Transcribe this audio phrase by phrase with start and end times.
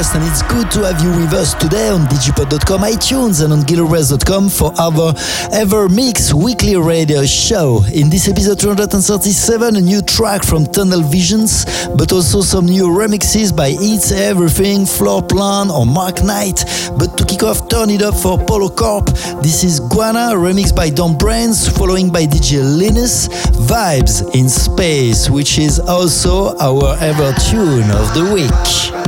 [0.00, 4.48] and it's good to have you with us today on digipod.com, iTunes, and on gilrest.com
[4.48, 5.12] for our
[5.52, 7.84] Ever Mix weekly radio show.
[7.92, 11.66] In this episode 237, a new track from Tunnel Visions,
[11.98, 16.64] but also some new remixes by It's Everything, Floor Plan, or Mark Knight.
[16.98, 19.06] But to kick off, turn it up for Polo Corp.
[19.42, 23.28] This is Guana, remixed by Don Brains, following by DJ Linus,
[23.68, 28.99] Vibes in Space, which is also our ever tune of the week.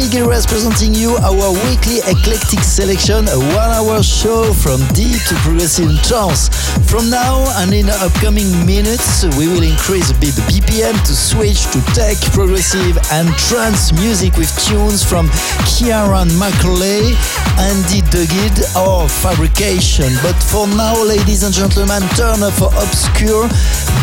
[0.00, 5.20] It's Miguel Rez presenting you our weekly eclectic selection, a one hour show from deep
[5.28, 6.48] to progressive trance.
[6.88, 11.12] From now and in the upcoming minutes, we will increase a bit the BPM to
[11.12, 15.28] switch to tech, progressive, and trance music with tunes from
[15.68, 17.12] Ciaran McAuley,
[17.60, 20.08] Andy Duguid, or Fabrication.
[20.24, 23.44] But for now, ladies and gentlemen, turn up for Obscure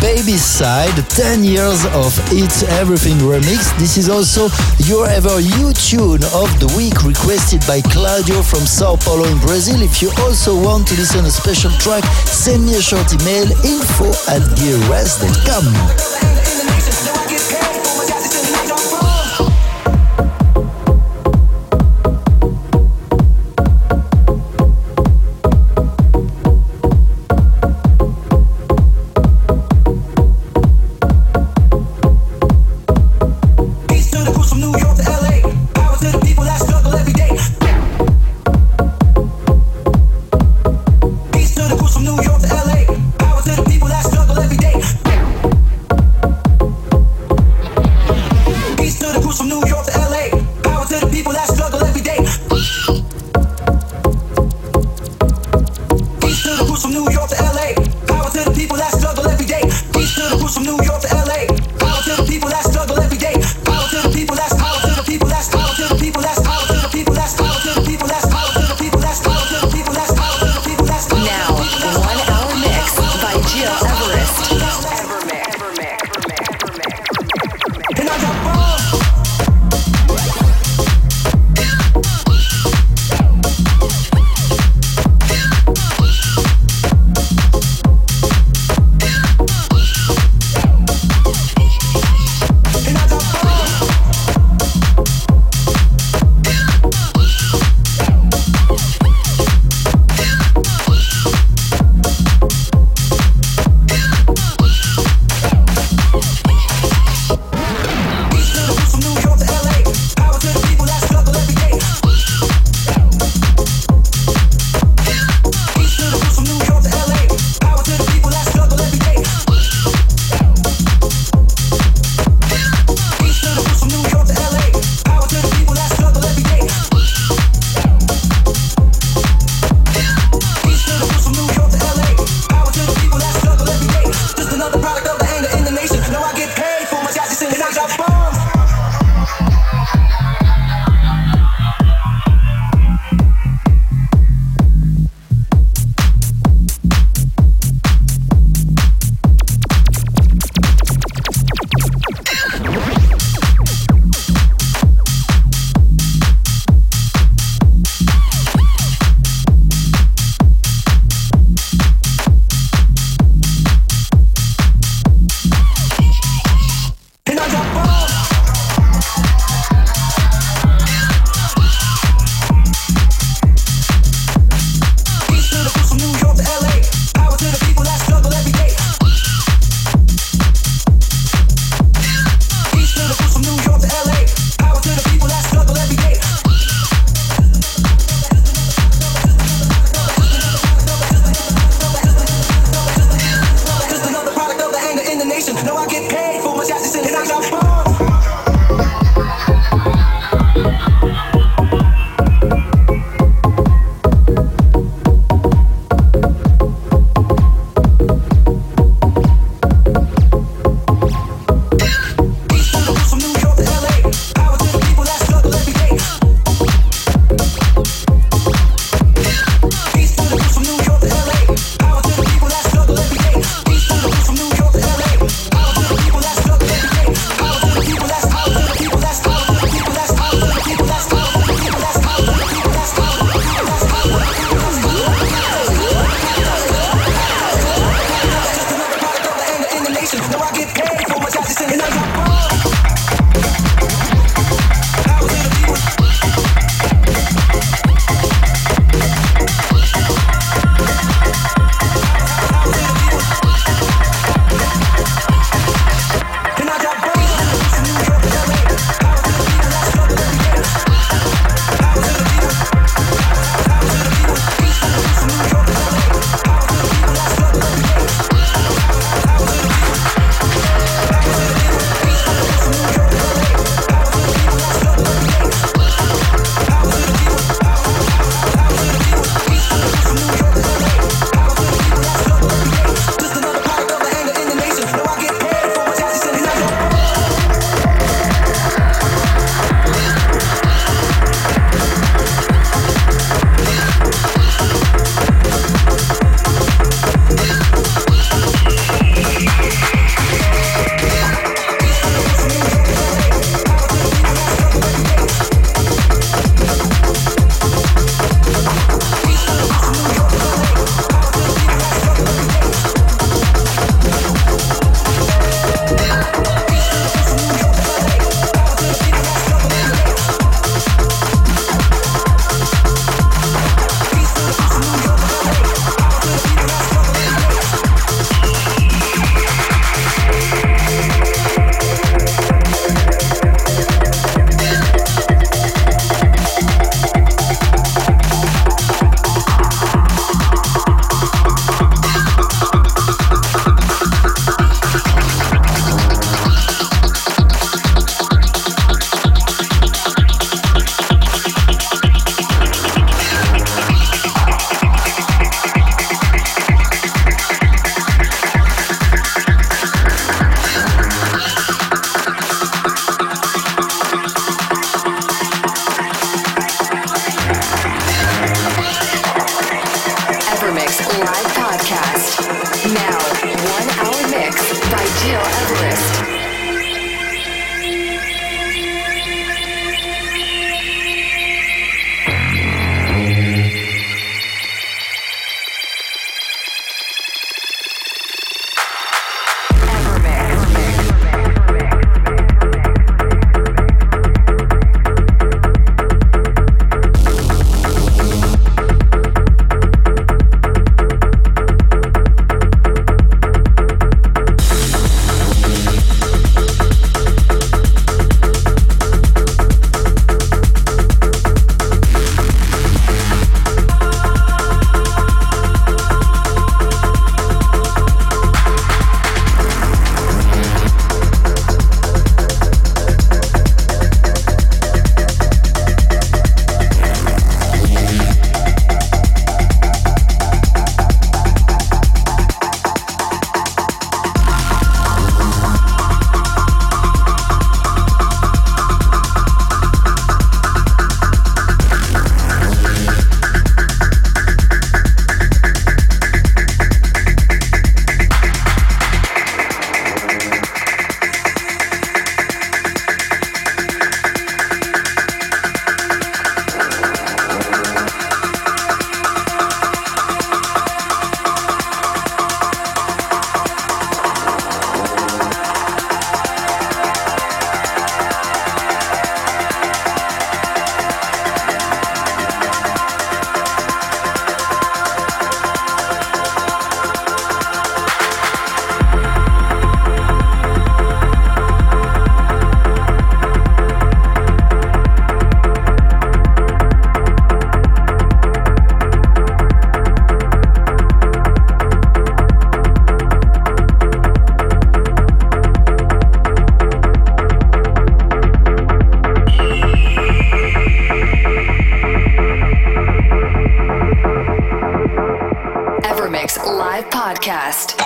[0.05, 3.73] Baby Side, 10 years of It's Everything remix.
[3.79, 4.49] This is also
[4.85, 9.81] your ever new tune of the week requested by Claudio from Sao Paulo in Brazil.
[9.81, 14.09] If you also want to listen a special track, send me a short email info
[14.27, 16.14] at gearres.com.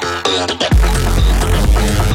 [0.02, 2.09] Thank you.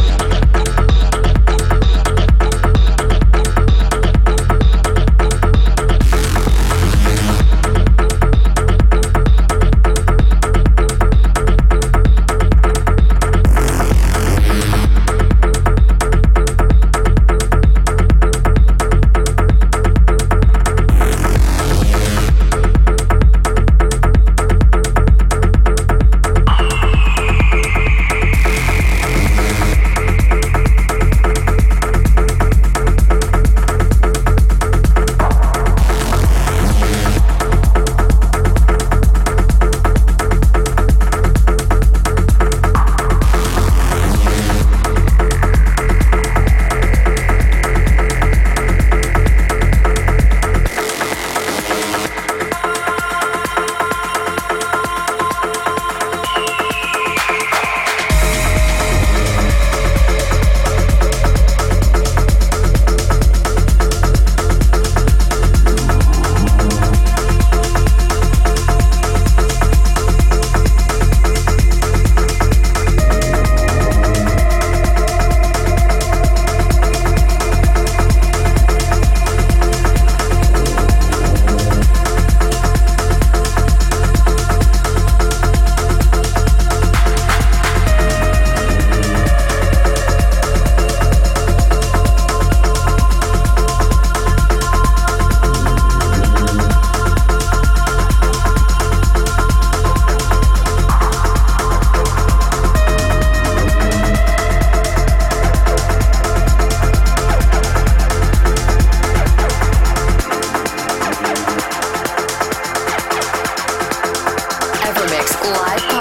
[115.10, 115.93] Mix live.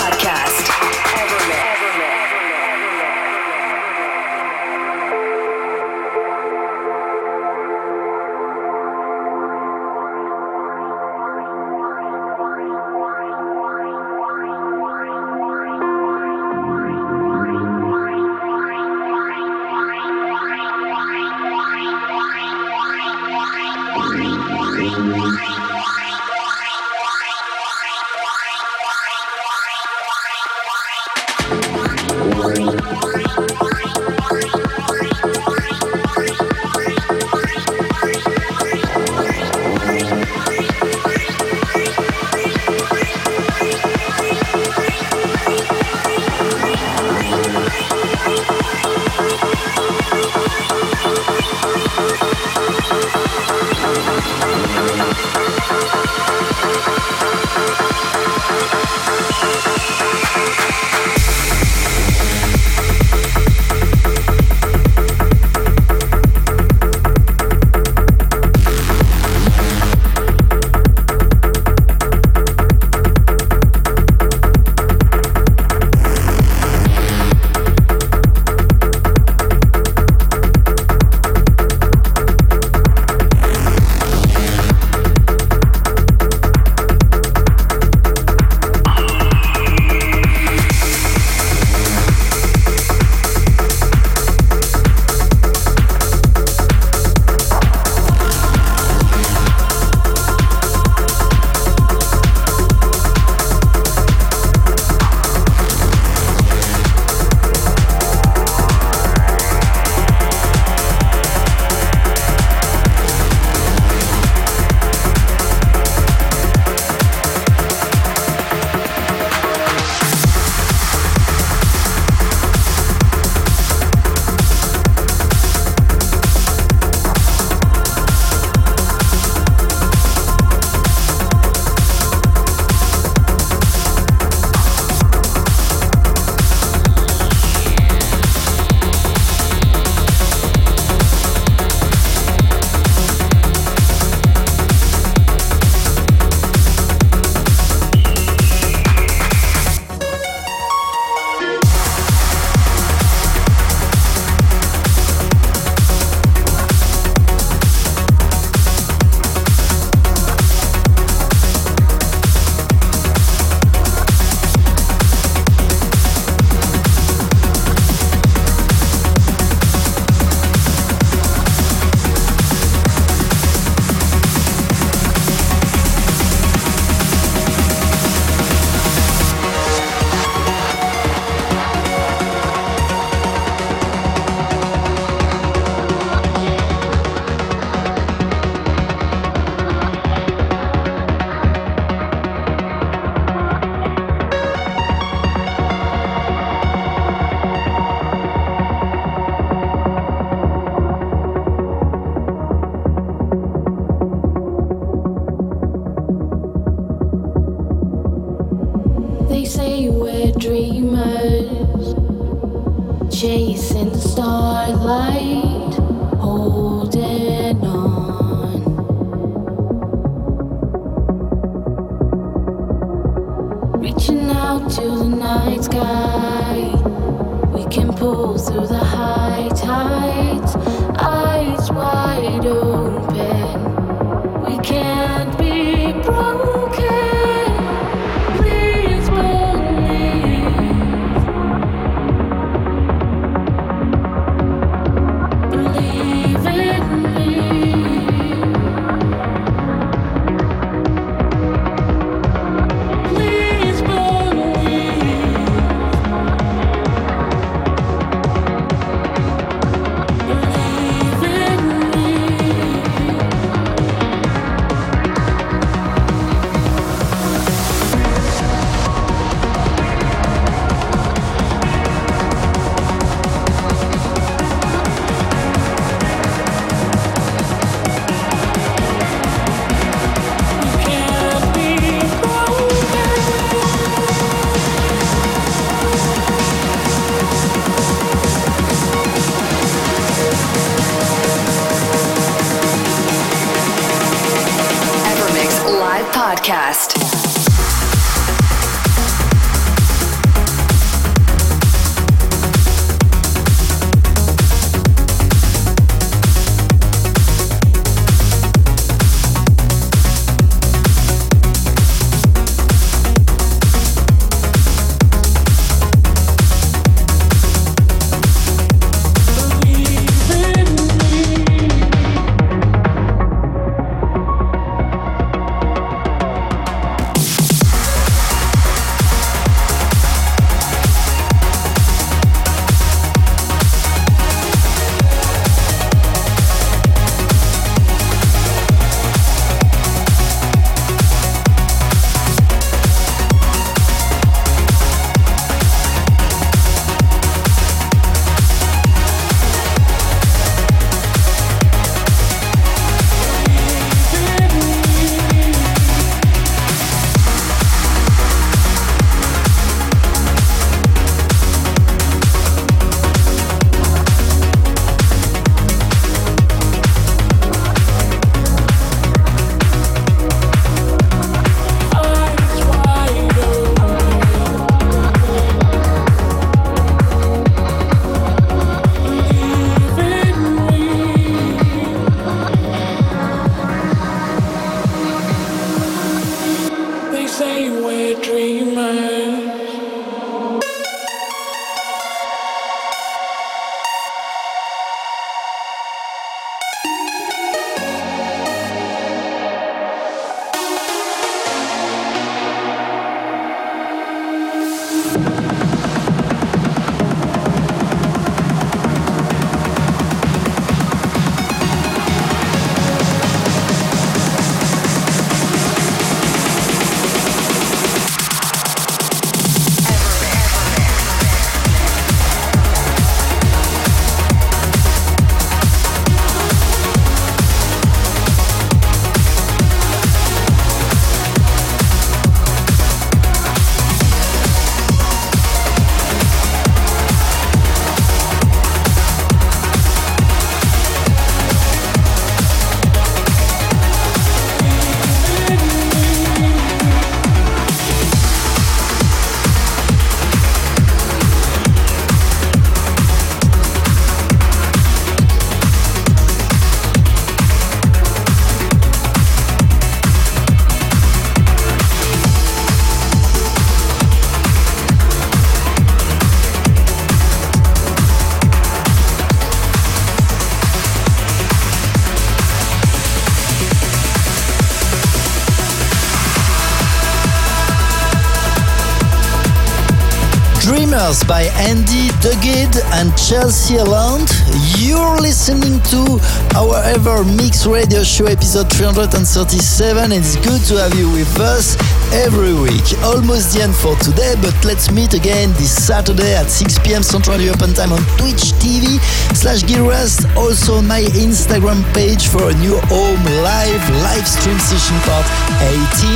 [481.03, 484.29] By Andy Duguid and Chelsea Land.
[484.77, 486.17] You're listening to
[486.55, 491.75] our EverMix Radio Show episode 337 and it's good to have you with us
[492.13, 492.85] every week.
[493.01, 497.41] Almost the end for today, but let's meet again this Saturday at 6 pm Central
[497.41, 499.01] European Time on Twitch TV
[499.33, 500.29] slash Gilrest.
[500.37, 505.25] Also on my Instagram page for a new home live live stream session part
[505.65, 506.09] 18.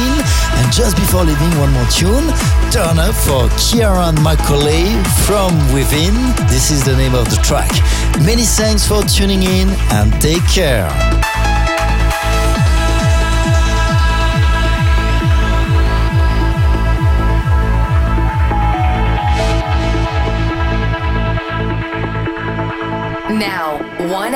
[0.62, 2.30] And just before leaving, one more tune.
[2.70, 4.94] Turn up for Ciaran McAuley
[5.26, 6.14] from Within.
[6.48, 7.72] This is the name of the track.
[8.24, 10.88] Many thanks for tuning in and take care.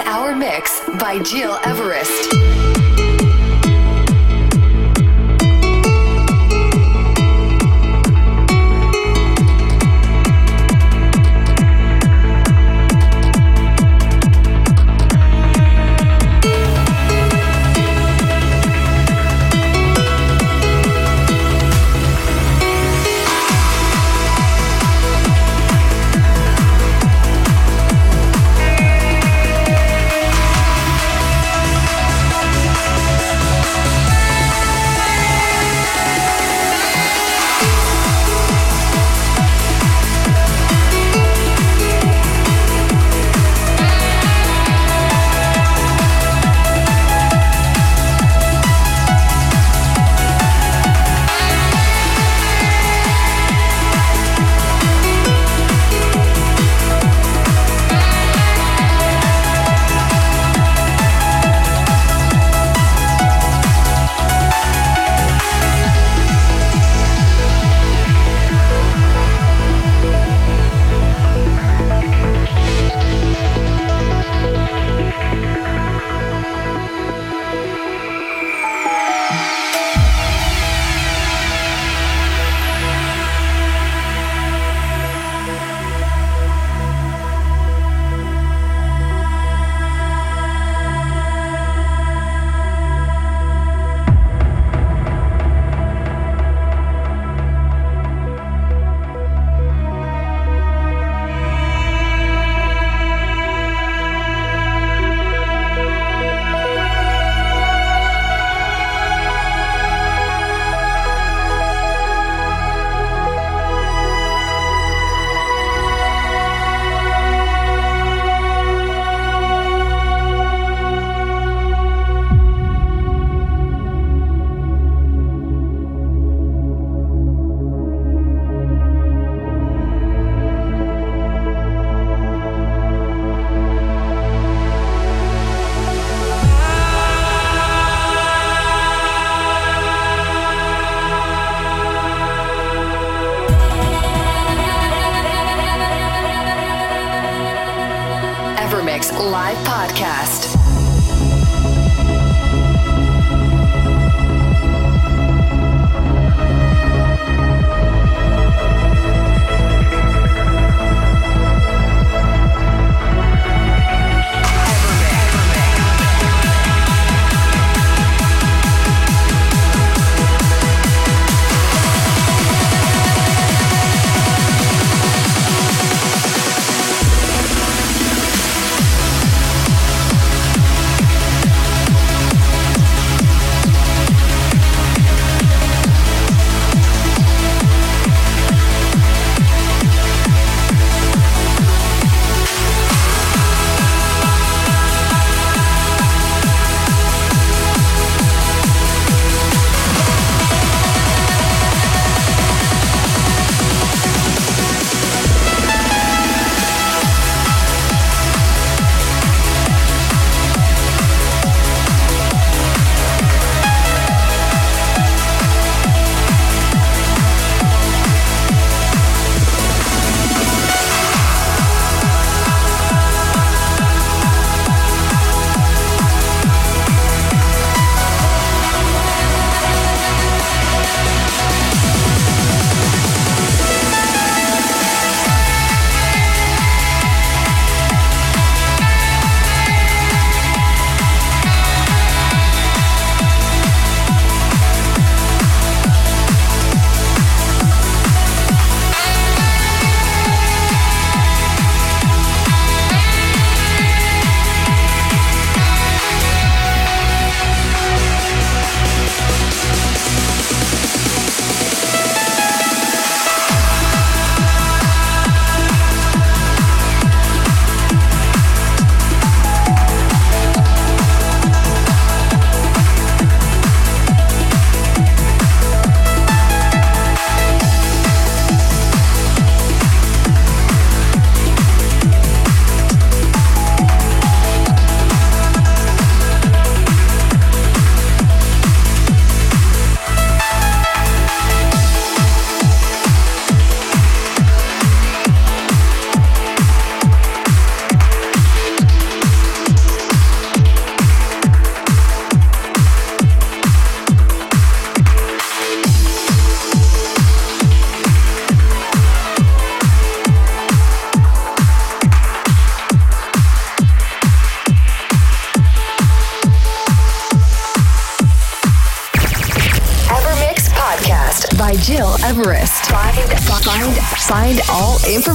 [0.02, 2.61] One hour mix by Gil Everest.